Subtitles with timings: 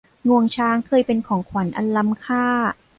[0.27, 2.45] งวงช้างเคยเป็นของขวัญอันล้ำค่า